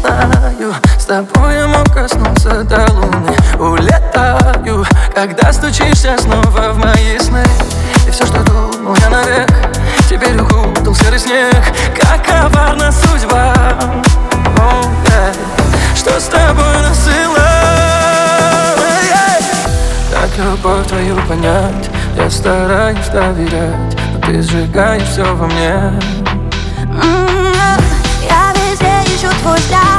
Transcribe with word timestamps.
знаю 0.00 0.74
С 0.98 1.04
тобой 1.04 1.54
я 1.54 1.66
мог 1.66 1.92
коснуться 1.92 2.64
до 2.64 2.86
луны. 2.92 3.36
Улетаю, 3.58 4.84
когда 5.14 5.52
стучишься 5.52 6.16
снова 6.18 6.72
в 6.72 6.78
мои 6.78 7.18
сны. 7.18 7.44
И 8.06 8.10
все, 8.10 8.26
что 8.26 8.42
думал 8.42 8.96
я 9.00 9.10
навек 9.10 9.50
Теперь 10.08 10.40
укутал 10.40 10.94
серый 10.94 11.18
снег. 11.18 11.54
Как 12.00 12.24
коварна 12.24 12.90
судьба? 12.92 13.54
Oh, 14.56 14.84
yeah. 15.06 15.34
Что 15.94 16.18
с 16.20 16.24
тобой 16.24 16.82
насыла 16.82 17.38
yeah. 19.02 19.42
Так 20.10 20.30
любовь 20.38 20.86
твою 20.88 21.16
понять 21.28 21.90
Я 22.16 22.30
стараюсь 22.30 23.08
доверять 23.08 23.96
Но 24.14 24.20
ты 24.26 24.42
сжигаешь 24.42 25.08
все 25.08 25.24
во 25.34 25.46
мне 25.46 25.92
push 29.42 29.70
down. 29.70 29.97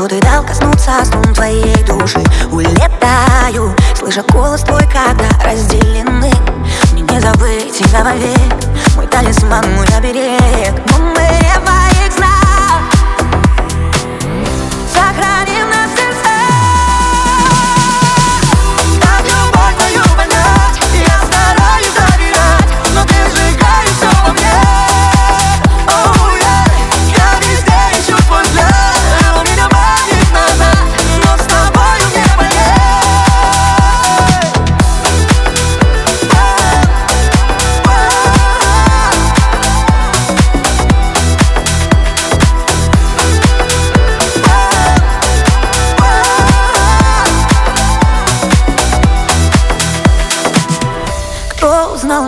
Что 0.00 0.08
ты 0.08 0.20
дал 0.22 0.42
коснуться 0.42 1.04
сном 1.04 1.34
твоей 1.34 1.84
души. 1.84 2.24
Улетаю, 2.50 3.76
слыша 3.94 4.24
голос 4.32 4.62
твой, 4.62 4.84
когда 4.84 5.28
разделены. 5.44 6.32
Мне 6.92 7.02
не 7.02 7.20
забыть 7.20 7.78
тебя 7.78 8.02
вовек. 8.02 8.96
Мой 8.96 9.06
талисман, 9.08 9.74
мой 9.74 9.86
оберег 9.94 10.89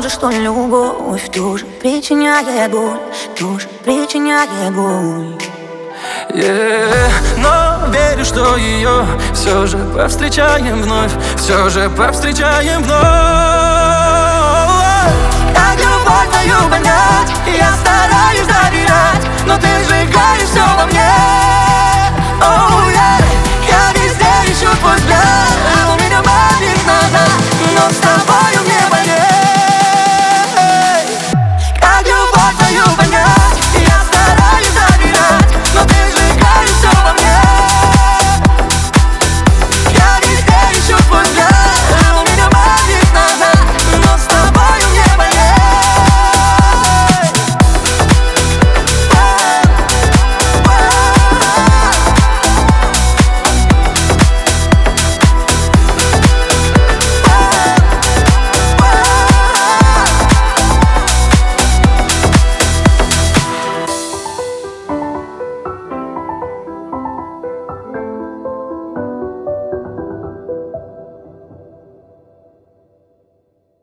же, 0.02 0.08
что 0.10 0.30
любовь 0.30 1.30
тоже 1.32 1.64
причиняет 1.80 2.70
боль, 2.72 2.98
тоже 3.38 3.68
причиняет 3.84 4.50
боль. 4.74 5.38
Yeah, 6.30 7.10
но 7.38 7.86
верю, 7.92 8.24
что 8.24 8.56
ее 8.56 9.06
все 9.32 9.66
же 9.66 9.78
повстречаем 9.94 10.82
вновь, 10.82 11.12
все 11.36 11.68
же 11.68 11.88
повстречаем 11.90 12.82
вновь. 12.82 12.98
Как 15.54 15.78
любовь 15.78 16.30
твою 16.30 16.68
понять, 16.68 17.30
я 17.46 17.72
стараюсь 17.74 18.51